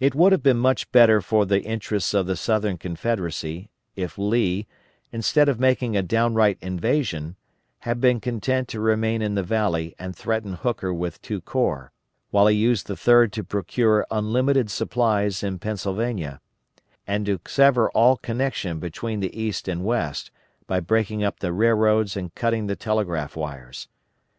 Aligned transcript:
It 0.00 0.14
would 0.14 0.32
have 0.32 0.42
been 0.42 0.56
much 0.56 0.90
better 0.90 1.20
for 1.20 1.44
the 1.44 1.60
interests 1.62 2.14
of 2.14 2.24
the 2.26 2.34
Southern 2.34 2.78
Confederacy 2.78 3.68
if 3.94 4.16
Lee, 4.16 4.66
instead 5.12 5.50
of 5.50 5.60
making 5.60 5.94
a 5.98 6.02
downright 6.02 6.56
invasion, 6.62 7.36
had 7.80 8.00
been 8.00 8.20
content 8.20 8.68
to 8.68 8.80
remain 8.80 9.20
in 9.20 9.34
the 9.34 9.42
valley 9.42 9.94
and 9.98 10.16
threaten 10.16 10.54
Hooker 10.54 10.94
with 10.94 11.20
two 11.20 11.42
corps, 11.42 11.92
while 12.30 12.46
he 12.46 12.56
used 12.56 12.86
the 12.86 12.96
third 12.96 13.30
to 13.34 13.44
procure 13.44 14.06
unlimited 14.10 14.70
supplies 14.70 15.42
in 15.42 15.58
Pennsylvania, 15.58 16.40
and 17.06 17.26
to 17.26 17.38
sever 17.46 17.90
all 17.90 18.16
connection 18.16 18.78
between 18.80 19.20
the 19.20 19.38
East 19.38 19.68
and 19.68 19.84
West, 19.84 20.30
by 20.66 20.80
breaking 20.80 21.22
up 21.22 21.40
the 21.40 21.52
railroads 21.52 22.16
and 22.16 22.34
cutting 22.34 22.66
the 22.66 22.76
telegraph 22.76 23.36
wires. 23.36 23.88